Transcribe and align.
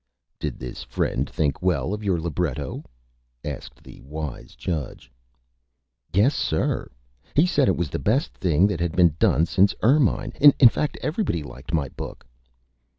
"Did 0.39 0.57
this 0.57 0.81
Friend 0.81 1.29
think 1.29 1.61
Well 1.61 1.93
of 1.93 2.03
your 2.03 2.19
Libretto?" 2.19 2.83
asked 3.45 3.83
the 3.83 4.01
Wise 4.01 4.55
Judge. 4.55 5.11
"Yes, 6.11 6.33
sir; 6.33 6.89
he 7.35 7.45
said 7.45 7.67
it 7.67 7.77
was 7.77 7.91
the 7.91 7.99
Best 7.99 8.33
Thing 8.33 8.65
that 8.65 8.79
had 8.79 8.95
been 8.95 9.15
done 9.19 9.45
since 9.45 9.75
'Erminie.' 9.83 10.53
In 10.59 10.69
fact, 10.69 10.97
everybody 11.03 11.43
liked 11.43 11.71
my 11.71 11.87
Book." 11.89 12.25